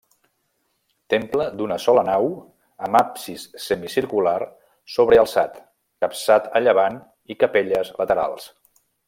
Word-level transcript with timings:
Temple 1.13 1.43
d'una 1.59 1.75
sola 1.83 2.03
nau 2.07 2.25
amb 2.87 2.99
absis 3.01 3.43
semicircular 3.67 4.35
sobrealçat 4.95 5.61
capçat 6.07 6.49
a 6.59 6.63
llevant 6.65 6.99
i 7.35 7.39
capelles 7.45 7.95
laterals. 8.03 8.51